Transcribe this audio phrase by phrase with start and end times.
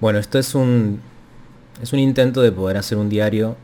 [0.00, 1.00] Bueno, esto es un,
[1.82, 3.56] es un intento de poder hacer un diario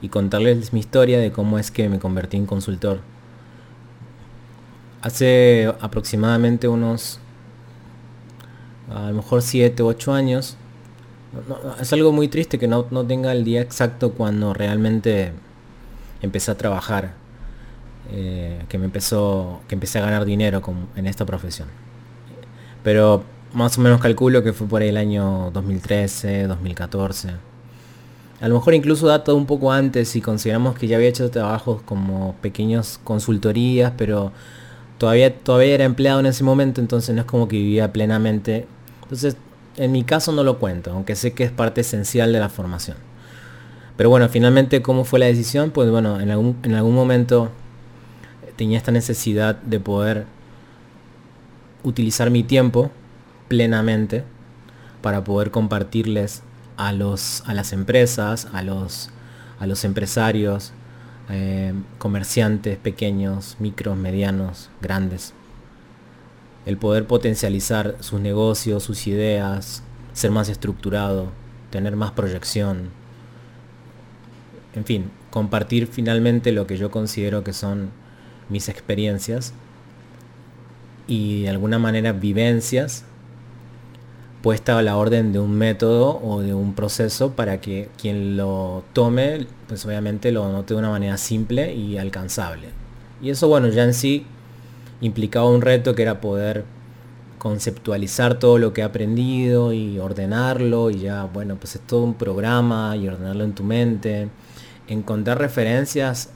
[0.00, 3.00] y contarles mi historia de cómo es que me convertí en consultor.
[5.02, 7.20] Hace aproximadamente unos,
[8.90, 10.56] a lo mejor 7 u 8 años,
[11.78, 15.32] es algo muy triste que no, no, tenga el día exacto cuando realmente
[16.22, 17.12] empecé a trabajar,
[18.10, 20.62] eh, que me empezó, que empecé a ganar dinero
[20.96, 21.68] en esta profesión.
[22.82, 23.22] Pero
[23.52, 27.30] más o menos calculo que fue por el año 2013, 2014.
[28.40, 31.82] A lo mejor incluso data un poco antes si consideramos que ya había hecho trabajos
[31.82, 34.32] como pequeños consultorías, pero
[34.98, 38.66] todavía, todavía era empleado en ese momento, entonces no es como que vivía plenamente.
[39.02, 39.36] Entonces,
[39.76, 42.96] en mi caso no lo cuento, aunque sé que es parte esencial de la formación.
[43.96, 45.70] Pero bueno, finalmente, ¿cómo fue la decisión?
[45.70, 47.50] Pues bueno, en algún, en algún momento
[48.54, 50.26] tenía esta necesidad de poder
[51.82, 52.92] utilizar mi tiempo
[53.48, 54.24] plenamente
[55.02, 56.42] para poder compartirles
[56.76, 59.10] a, los, a las empresas, a los,
[59.58, 60.72] a los empresarios,
[61.30, 65.34] eh, comerciantes pequeños, micros, medianos, grandes.
[66.66, 71.30] El poder potencializar sus negocios, sus ideas, ser más estructurado,
[71.70, 72.90] tener más proyección.
[74.74, 77.90] En fin, compartir finalmente lo que yo considero que son
[78.48, 79.52] mis experiencias
[81.06, 83.04] y de alguna manera vivencias
[84.42, 88.84] puesta a la orden de un método o de un proceso para que quien lo
[88.92, 92.68] tome, pues obviamente lo note de una manera simple y alcanzable.
[93.20, 94.26] Y eso, bueno, ya en sí
[95.00, 96.64] implicaba un reto que era poder
[97.38, 102.14] conceptualizar todo lo que he aprendido y ordenarlo y ya, bueno, pues es todo un
[102.14, 104.28] programa y ordenarlo en tu mente,
[104.88, 106.30] encontrar referencias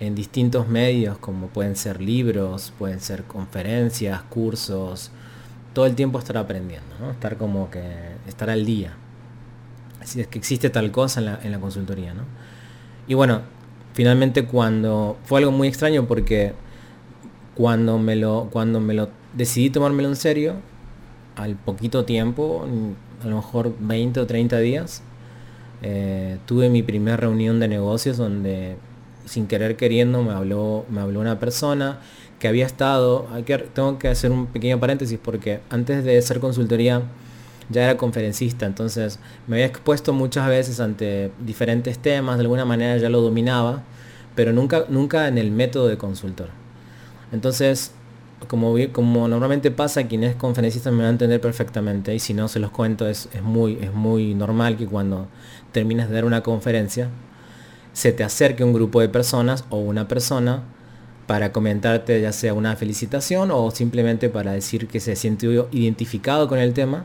[0.00, 5.10] en distintos medios como pueden ser libros, pueden ser conferencias, cursos,
[5.72, 7.10] todo el tiempo estar aprendiendo, ¿no?
[7.10, 7.82] estar como que
[8.26, 8.94] estar al día.
[10.04, 12.14] Si es que existe tal cosa en la, en la consultoría.
[12.14, 12.22] ¿no?
[13.06, 13.42] Y bueno,
[13.92, 16.54] finalmente cuando fue algo muy extraño porque
[17.54, 20.54] cuando me lo, cuando me lo decidí tomármelo en serio,
[21.36, 22.66] al poquito tiempo,
[23.22, 25.02] a lo mejor 20 o 30 días,
[25.82, 28.76] eh, tuve mi primera reunión de negocios donde
[29.24, 31.98] sin querer queriendo me habló, me habló una persona
[32.38, 33.28] que había estado,
[33.74, 37.02] tengo que hacer un pequeño paréntesis porque antes de ser consultoría
[37.68, 42.96] ya era conferencista, entonces me había expuesto muchas veces ante diferentes temas, de alguna manera
[42.96, 43.82] ya lo dominaba,
[44.34, 46.48] pero nunca, nunca en el método de consultor.
[47.30, 47.92] Entonces,
[48.48, 52.48] como, como normalmente pasa, quien es conferencista me va a entender perfectamente, y si no
[52.48, 55.28] se los cuento, es, es, muy, es muy normal que cuando
[55.72, 57.08] terminas de dar una conferencia,
[57.92, 60.62] se te acerque un grupo de personas o una persona
[61.26, 66.58] para comentarte ya sea una felicitación o simplemente para decir que se siente identificado con
[66.58, 67.04] el tema,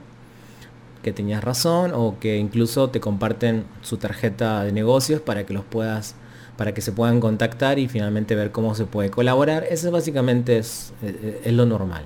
[1.03, 5.63] que tenías razón o que incluso te comparten su tarjeta de negocios para que los
[5.63, 6.15] puedas
[6.57, 9.65] para que se puedan contactar y finalmente ver cómo se puede colaborar.
[9.69, 10.93] Eso básicamente es,
[11.43, 12.03] es, lo normal.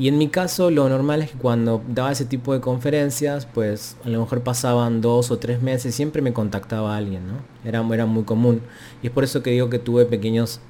[0.00, 3.98] Y en mi caso lo normal es que cuando daba ese tipo de conferencias, pues
[4.02, 7.34] a lo mejor pasaban dos o tres meses, siempre me contactaba alguien, ¿no?
[7.68, 8.62] Era, era muy común.
[9.02, 10.60] Y es por eso que digo que tuve pequeños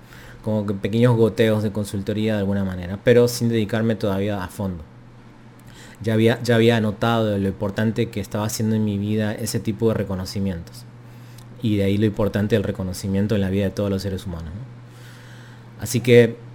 [0.43, 4.83] como que pequeños goteos de consultoría de alguna manera, pero sin dedicarme todavía a fondo.
[6.03, 9.87] Ya había, ya había notado lo importante que estaba haciendo en mi vida ese tipo
[9.91, 10.85] de reconocimientos.
[11.63, 14.51] Y de ahí lo importante del reconocimiento en la vida de todos los seres humanos.
[15.79, 16.50] Así que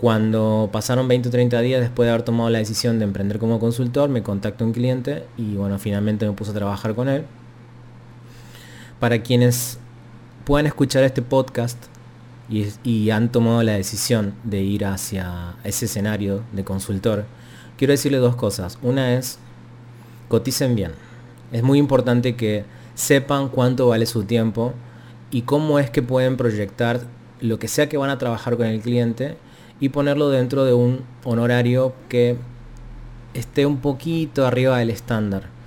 [0.00, 3.60] cuando pasaron 20 o 30 días después de haber tomado la decisión de emprender como
[3.60, 7.24] consultor, me contactó un cliente y bueno, finalmente me puse a trabajar con él.
[8.98, 9.78] Para quienes
[10.46, 11.76] puedan escuchar este podcast,
[12.48, 17.26] y, han tomado la decisión de ir hacia ese escenario de consultor,
[17.76, 18.78] quiero decirle dos cosas.
[18.82, 19.38] Una es,
[20.28, 20.92] coticen bien.
[21.52, 24.72] Es muy importante que sepan cuánto vale su tiempo
[25.30, 27.02] y cómo es que pueden proyectar
[27.40, 29.36] lo que sea que van a trabajar con el cliente
[29.80, 32.36] y ponerlo dentro de un honorario que
[33.34, 35.60] esté un poquito arriba del estándar.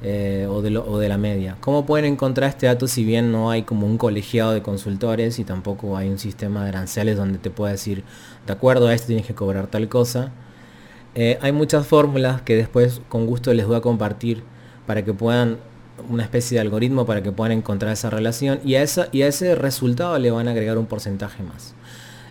[0.00, 1.56] Eh, o, de la media.
[1.60, 5.44] ¿Cómo pueden encontrar este dato si bien no hay como un colegiado de consultores y
[5.44, 8.04] tampoco hay un sistema de aranceles donde te pueda decir,
[8.46, 10.30] de acuerdo a esto tienes que cobrar tal cosa?
[11.16, 14.44] Eh, hay muchas fórmulas que después con gusto les voy a compartir
[14.86, 15.58] para que puedan,
[16.08, 19.56] una especie de algoritmo para que puedan encontrar esa relación y a, y a ese
[19.56, 21.74] resultado le van a agregar un porcentaje más.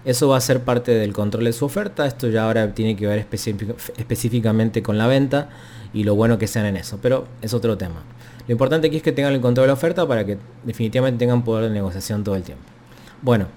[0.07, 2.07] Eso va a ser parte del control de su oferta.
[2.07, 3.27] Esto ya ahora tiene que ver
[3.97, 5.49] específicamente con la venta
[5.93, 6.97] y lo bueno que sean en eso.
[7.01, 8.03] Pero es otro tema.
[8.47, 11.43] Lo importante aquí es que tengan el control de la oferta para que definitivamente tengan
[11.43, 12.63] poder de negociación todo el tiempo.
[13.21, 13.47] Bueno,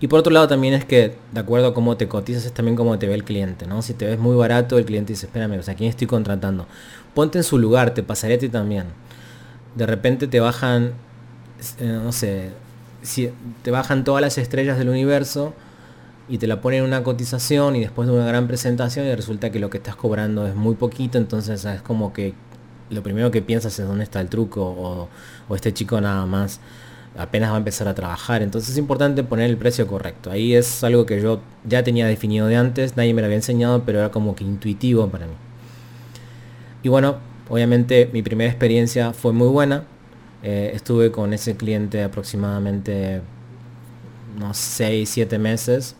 [0.00, 2.76] Y por otro lado también es que, de acuerdo a cómo te cotizas, es también
[2.76, 3.80] cómo te ve el cliente, ¿no?
[3.82, 6.66] Si te ves muy barato, el cliente dice, espérame, o sea, ¿quién estoy contratando?
[7.14, 8.86] Ponte en su lugar, te pasaría a ti también.
[9.76, 10.92] De repente te bajan,
[11.78, 12.50] eh, no sé,
[13.04, 13.30] si
[13.62, 15.54] te bajan todas las estrellas del universo
[16.28, 19.52] y te la ponen en una cotización y después de una gran presentación y resulta
[19.52, 22.34] que lo que estás cobrando es muy poquito, entonces es como que
[22.90, 25.08] lo primero que piensas es dónde está el truco o,
[25.48, 26.60] o este chico nada más
[27.16, 28.42] apenas va a empezar a trabajar.
[28.42, 30.30] Entonces es importante poner el precio correcto.
[30.30, 33.84] Ahí es algo que yo ya tenía definido de antes, nadie me lo había enseñado,
[33.84, 35.34] pero era como que intuitivo para mí.
[36.82, 37.16] Y bueno,
[37.48, 39.84] obviamente mi primera experiencia fue muy buena.
[40.46, 43.22] Eh, estuve con ese cliente aproximadamente
[44.36, 45.96] unos 6, 7 meses.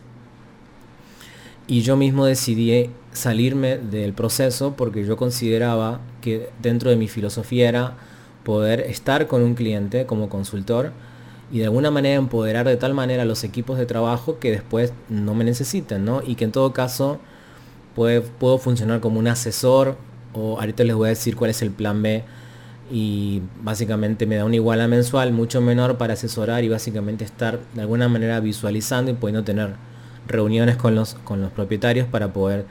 [1.67, 7.67] Y yo mismo decidí salirme del proceso porque yo consideraba que dentro de mi filosofía
[7.67, 7.97] era
[8.43, 10.91] poder estar con un cliente como consultor
[11.51, 14.93] y de alguna manera empoderar de tal manera a los equipos de trabajo que después
[15.09, 16.21] no me necesiten, ¿no?
[16.23, 17.19] Y que en todo caso
[17.95, 19.97] puedo funcionar como un asesor
[20.33, 22.23] o ahorita les voy a decir cuál es el plan B
[22.91, 27.81] y básicamente me da una iguala mensual mucho menor para asesorar y básicamente estar de
[27.81, 29.75] alguna manera visualizando y pudiendo tener
[30.27, 32.65] reuniones con los, con los propietarios para poder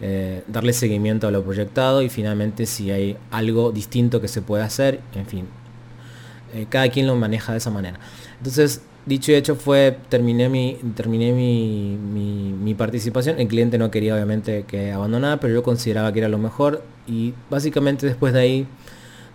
[0.00, 4.62] eh, darle seguimiento a lo proyectado y finalmente si hay algo distinto que se puede
[4.62, 5.46] hacer, en fin,
[6.54, 8.00] eh, cada quien lo maneja de esa manera.
[8.38, 14.14] Entonces, dicho y hecho fue, terminé mi, terminé mi, mi, participación, el cliente no quería
[14.14, 18.66] obviamente que abandonara, pero yo consideraba que era lo mejor y básicamente después de ahí,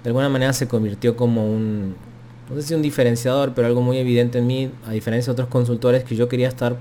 [0.06, 1.96] de alguna manera se convirtió como un,
[2.48, 5.48] no sé si un diferenciador, pero algo muy evidente en mí, a diferencia de otros
[5.48, 6.78] consultores que yo quería estar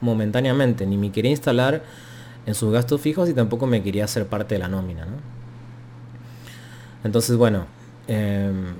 [0.00, 1.82] momentáneamente, ni me quería instalar
[2.46, 5.06] en sus gastos fijos y tampoco me quería hacer parte de la nómina.
[7.04, 7.66] Entonces, bueno,
[8.08, 8.74] em,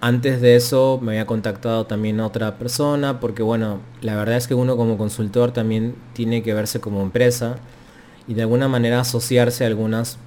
[0.00, 4.54] antes de eso me había contactado también otra persona porque, bueno, la verdad es que
[4.54, 7.54] uno como consultor también tiene que verse como empresa
[8.26, 10.18] y de alguna manera asociarse a algunas,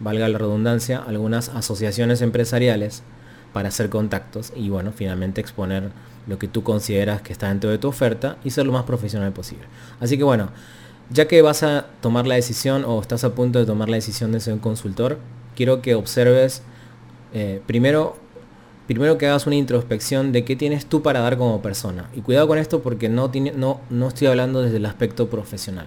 [0.00, 3.02] valga la redundancia, algunas asociaciones empresariales
[3.52, 5.90] para hacer contactos y, bueno, finalmente exponer
[6.26, 9.32] lo que tú consideras que está dentro de tu oferta y ser lo más profesional
[9.32, 9.64] posible.
[10.00, 10.50] Así que, bueno,
[11.10, 14.32] ya que vas a tomar la decisión o estás a punto de tomar la decisión
[14.32, 15.18] de ser un consultor,
[15.54, 16.62] quiero que observes
[17.32, 18.16] eh, primero,
[18.86, 22.10] primero que hagas una introspección de qué tienes tú para dar como persona.
[22.14, 25.86] Y cuidado con esto porque no, no, no estoy hablando desde el aspecto profesional.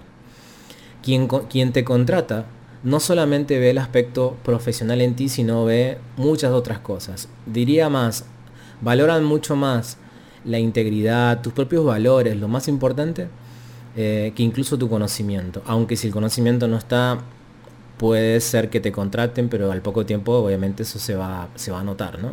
[1.02, 2.46] Quien, quien te contrata
[2.82, 7.28] no solamente ve el aspecto profesional en ti, sino ve muchas otras cosas.
[7.46, 8.24] Diría más,
[8.80, 9.98] valoran mucho más
[10.44, 13.28] la integridad, tus propios valores, lo más importante,
[13.96, 15.62] eh, que incluso tu conocimiento.
[15.66, 17.18] Aunque si el conocimiento no está,
[17.98, 21.80] puede ser que te contraten, pero al poco tiempo obviamente eso se va, se va
[21.80, 22.32] a notar, ¿no?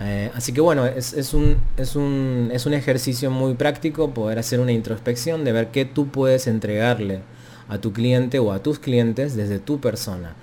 [0.00, 4.60] Eh, así que bueno, es, un, es, un, es un ejercicio muy práctico poder hacer
[4.60, 7.20] una introspección de ver qué tú puedes entregarle
[7.68, 10.34] a tu cliente o a tus clientes desde tu persona.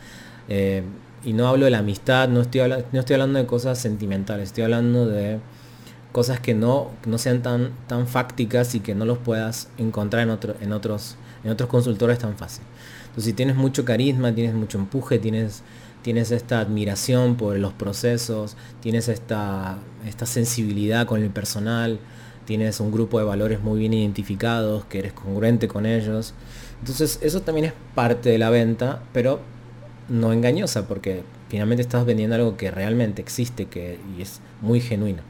[0.48, 0.84] Eh,
[1.24, 2.62] y no hablo de la amistad, no estoy,
[2.92, 5.40] no estoy hablando de cosas sentimentales, estoy hablando de
[6.12, 10.30] cosas que no, no sean tan, tan fácticas y que no los puedas encontrar en,
[10.30, 12.64] otro, en, otros, en otros consultores tan fácil.
[13.08, 15.64] Entonces si tienes mucho carisma, tienes mucho empuje, tienes,
[16.04, 22.00] tienes esta admiración por los procesos, tienes esta, esta sensibilidad con el personal,
[22.46, 26.34] tienes un grupo de valores muy bien identificados, que eres congruente con ellos.
[26.86, 29.40] Entonces eso también es parte de la venta, pero
[30.08, 35.24] no engañosa, porque finalmente estás vendiendo algo que realmente existe que, y es muy genuino.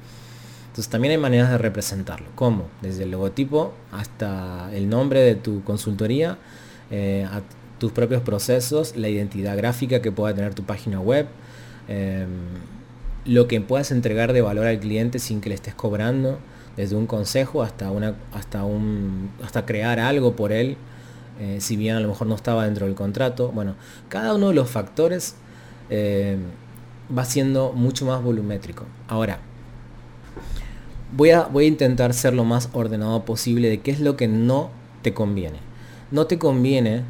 [0.67, 2.27] Entonces también hay maneras de representarlo.
[2.35, 2.67] ¿Cómo?
[2.81, 6.37] Desde el logotipo hasta el nombre de tu consultoría,
[6.91, 7.41] eh, a
[7.79, 11.25] tus propios procesos, la identidad gráfica que pueda tener tu página web,
[11.87, 12.27] em,
[13.23, 16.37] lo que puedas entregar de valor al cliente sin que le estés cobrando,
[16.75, 20.75] desde un consejo hasta, una, hasta, un, hasta crear algo por él,
[21.39, 23.51] eh, si bien a lo mejor no estaba dentro del contrato.
[23.51, 23.75] Bueno,
[24.09, 25.35] cada uno de los factores
[25.89, 26.39] em,
[27.15, 28.85] va siendo mucho más volumétrico.
[29.07, 29.39] Ahora,
[31.15, 34.27] voy a, voy a intentar ser lo más ordenado posible de qué es lo que
[34.27, 34.69] no
[35.01, 35.59] te conviene.
[36.11, 37.03] No te conviene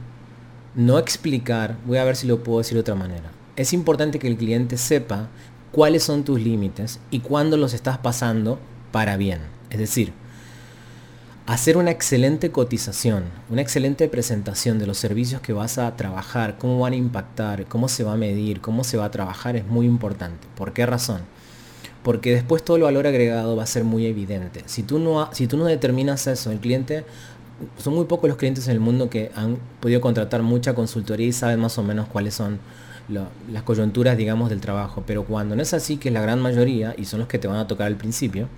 [0.75, 3.31] no explicar, voy a ver si lo puedo decir de otra manera.
[3.55, 5.29] Es importante que el cliente sepa
[5.71, 8.59] cuáles son tus límites y cuándo los estás pasando
[8.91, 9.39] para bien.
[9.69, 10.11] Es decir,
[11.45, 16.79] hacer una excelente cotización, una excelente presentación de los servicios que vas a trabajar, cómo
[16.79, 19.85] van a impactar, cómo se va a medir, cómo se va a trabajar es muy
[19.85, 20.47] importante.
[20.55, 21.21] ¿Por qué razón?
[22.05, 24.61] porque después todo el valor agregado va a ser muy evidente.
[24.67, 27.03] Si tú no, si tú no determinas eso, el cliente,
[27.79, 31.31] son muy pocos los clientes en el mundo que han podido contratar mucha consultoría y
[31.31, 32.59] saben más o menos cuáles son
[33.51, 35.03] las coyunturas, digamos, del trabajo.
[35.07, 37.47] Pero cuando no es así, que es la gran mayoría, y son los que te
[37.47, 38.49] van a tocar al principio,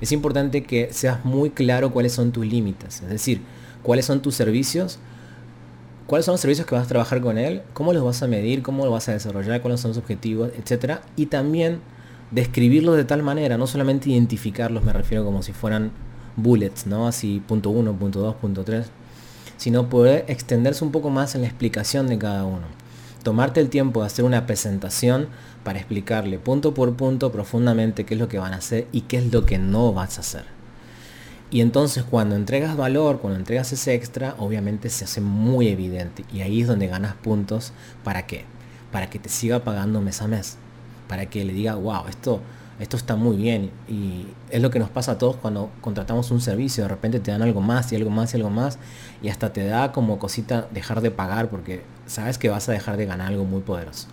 [0.00, 3.40] Es importante que seas muy claro cuáles son tus límites, es decir,
[3.82, 4.98] cuáles son tus servicios,
[6.06, 8.62] cuáles son los servicios que vas a trabajar con él, cómo los vas a medir,
[8.62, 10.98] cómo lo vas a desarrollar, cuáles son los objetivos, etc.
[11.16, 11.80] Y también
[12.30, 15.92] describirlos de tal manera, no solamente identificarlos, me refiero como si fueran
[16.36, 17.06] bullets, ¿no?
[17.06, 18.86] Así punto 1, punto 2, punto 3,
[19.56, 22.83] sino poder extenderse un poco más en la explicación de cada uno.
[23.24, 25.28] Tomarte el tiempo de hacer una presentación
[25.64, 29.16] para explicarle punto por punto profundamente qué es lo que van a hacer y qué
[29.16, 30.44] es lo que no vas a hacer.
[31.50, 36.26] Y entonces cuando entregas valor, cuando entregas ese extra, obviamente se hace muy evidente.
[36.34, 37.72] Y ahí es donde ganas puntos.
[38.02, 38.44] ¿Para qué?
[38.92, 40.58] Para que te siga pagando mes a mes.
[41.08, 42.42] Para que le diga, wow, esto
[42.80, 46.40] esto está muy bien y es lo que nos pasa a todos cuando contratamos un
[46.40, 48.78] servicio, de repente te dan algo más y algo más y algo más
[49.22, 52.96] y hasta te da como cosita dejar de pagar porque sabes que vas a dejar
[52.96, 54.08] de ganar algo muy poderoso.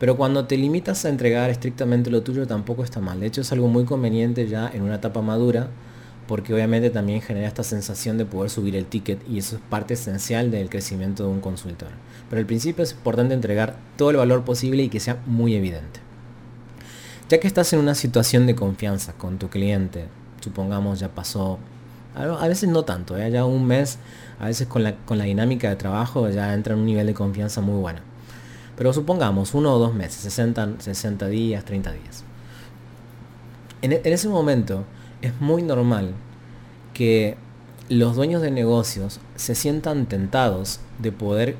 [0.00, 3.52] Pero cuando te limitas a entregar estrictamente lo tuyo tampoco está mal, de hecho es
[3.52, 5.68] algo muy conveniente ya en una etapa madura
[6.26, 9.94] porque obviamente también genera esta sensación de poder subir el ticket y eso es parte
[9.94, 11.90] esencial del crecimiento de un consultor.
[12.28, 16.00] Pero al principio es importante entregar todo el valor posible y que sea muy evidente.
[17.32, 20.04] Ya que estás en una situación de confianza con tu cliente,
[20.42, 21.58] supongamos ya pasó,
[22.14, 23.30] a veces no tanto, ¿eh?
[23.30, 23.98] ya un mes,
[24.38, 27.80] a veces con la, dinámica de trabajo ya entra en un nivel de confianza muy
[27.80, 28.00] bueno.
[28.76, 32.24] Pero supongamos uno o dos meses, 60, 60 días, 30 días.
[33.80, 34.84] En, en ese momento
[35.22, 36.12] es muy normal
[36.92, 37.38] que
[37.88, 41.56] los dueños de negocios se sientan tentados de poder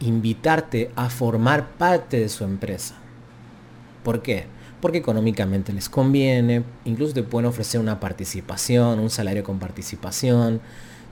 [0.00, 2.96] invitarte a formar parte de su empresa.
[4.02, 4.52] ¿Por qué?
[4.84, 10.60] Porque económicamente les conviene, incluso te pueden ofrecer una participación, un salario con participación,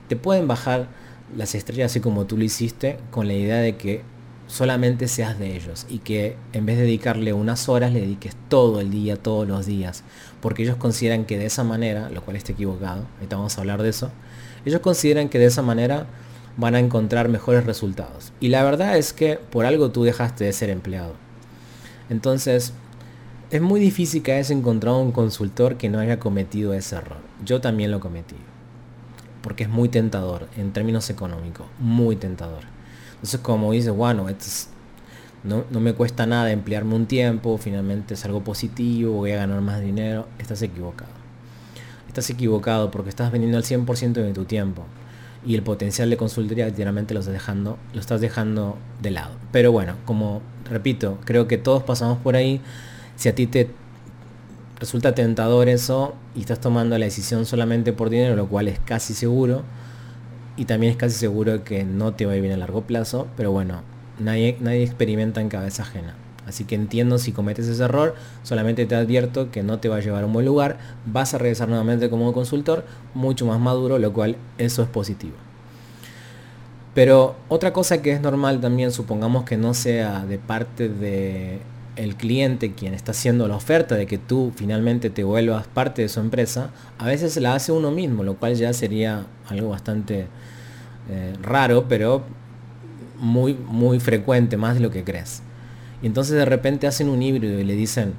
[0.07, 0.89] te pueden bajar
[1.35, 4.03] las estrellas así como tú lo hiciste con la idea de que
[4.45, 8.79] solamente seas de ellos y que en vez de dedicarle unas horas le dediques todo
[8.79, 10.03] el día, todos los días,
[10.39, 13.81] porque ellos consideran que de esa manera, lo cual está equivocado, ahorita vamos a hablar
[13.81, 14.11] de eso,
[14.65, 16.05] ellos consideran que de esa manera
[16.57, 18.33] van a encontrar mejores resultados.
[18.39, 21.15] Y la verdad es que por algo tú dejaste de ser empleado.
[22.11, 22.73] Entonces,
[23.53, 27.19] es muy difícil que hayas encontrado un consultor que no haya cometido ese error.
[27.45, 28.35] Yo también lo cometí.
[29.43, 31.67] Porque es muy tentador en términos económicos.
[31.77, 32.63] Muy tentador.
[33.11, 34.25] Entonces como dices, bueno,
[35.43, 39.61] no, no, me cuesta nada emplearme un tiempo, finalmente es algo positivo, voy a ganar
[39.61, 40.27] más dinero.
[40.39, 41.11] Estás equivocado.
[42.07, 44.83] Estás equivocado porque estás vendiendo el 100% de tu tiempo.
[45.45, 49.35] Y el potencial de consultoría literalmente lo estás dejando, lo estás dejando de lado.
[49.51, 52.59] Pero bueno, como repito, creo que todos pasamos por ahí
[53.15, 53.69] si a ti te
[54.79, 59.13] resulta tentador eso y estás tomando la decisión solamente por dinero, lo cual es casi
[59.13, 59.63] seguro,
[60.57, 63.27] y también es casi seguro que no te va a ir bien a largo plazo,
[63.37, 63.81] pero bueno,
[64.19, 66.15] nadie, nadie experimenta en cabeza ajena.
[66.45, 69.99] Así que entiendo si cometes ese error, solamente te advierto que no te va a
[70.01, 74.11] llevar a un buen lugar, vas a regresar nuevamente como consultor, mucho más maduro, lo
[74.11, 75.35] cual eso es positivo.
[76.93, 81.59] Pero otra cosa que es normal también, supongamos que no sea de parte de
[81.95, 86.09] el cliente quien está haciendo la oferta de que tú finalmente te vuelvas parte de
[86.09, 90.27] su empresa, a veces la hace uno mismo, lo cual ya sería algo bastante
[91.09, 92.23] eh, raro, pero
[93.19, 95.43] muy, muy frecuente, más de lo que crees.
[96.01, 98.13] Y entonces de repente hacen un híbrido y le dicen,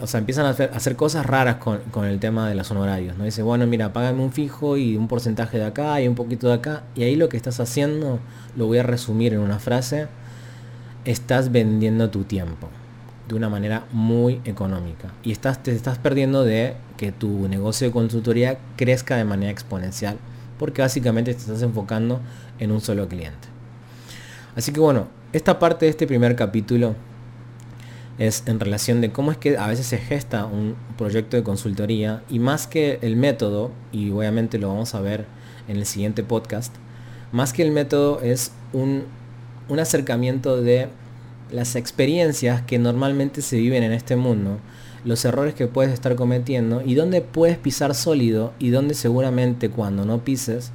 [0.00, 3.24] o sea, empiezan a hacer, cosas raras con, el tema de los honorarios, ¿no?
[3.24, 6.54] Dice, bueno, mira, págame un fijo y un porcentaje de acá y un poquito de
[6.54, 8.18] acá, y ahí lo que estás haciendo,
[8.56, 10.08] lo voy a resumir en una frase,
[11.04, 12.68] estás vendiendo tu tiempo
[13.28, 15.12] de una manera muy económica.
[15.22, 20.16] Y estás, te estás perdiendo de que tu negocio de consultoría crezca de manera exponencial.
[20.58, 22.20] Porque básicamente te estás enfocando
[22.58, 23.48] en un solo cliente.
[24.54, 26.94] Así que bueno, esta parte de este primer capítulo
[28.18, 32.22] es en relación de cómo es que a veces se gesta un proyecto de consultoría
[32.28, 35.24] y más que el método, y obviamente lo vamos a ver
[35.68, 36.74] en el siguiente podcast,
[37.32, 39.04] más que el método es un,
[39.68, 40.88] un acercamiento de
[41.52, 44.58] las experiencias que normalmente se viven en este mundo,
[45.04, 50.06] los errores que puedes estar cometiendo y dónde puedes pisar sólido y dónde seguramente cuando
[50.06, 50.72] no pises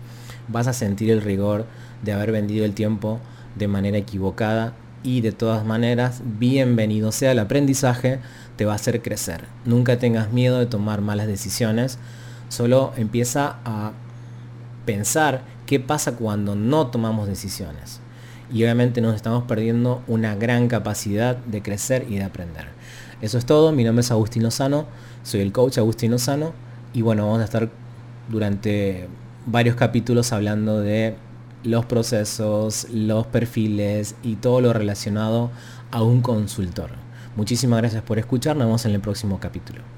[0.48, 1.66] vas a sentir el rigor
[2.04, 3.20] de haber vendido el tiempo
[3.56, 8.20] de manera equivocada y de todas maneras, bienvenido sea el aprendizaje,
[8.56, 9.46] te va a hacer crecer.
[9.66, 11.98] Nunca tengas miedo de tomar malas decisiones,
[12.50, 13.94] solo empieza a
[14.86, 18.02] pensar qué pasa cuando no tomamos decisiones
[18.52, 22.68] y obviamente nos estamos perdiendo una gran capacidad de crecer y de aprender.
[23.22, 24.86] Eso es todo, mi nombre es Agustín Lozano,
[25.24, 26.54] soy el coach Agustín Lozano
[26.94, 27.70] y bueno, vamos a estar
[28.30, 29.08] durante
[29.46, 31.16] varios capítulos hablando de
[31.64, 35.50] los procesos, los perfiles y todo lo relacionado
[35.92, 36.92] a un consultor.
[37.36, 39.97] Muchísimas gracias por escuchar, nos vemos en el próximo capítulo.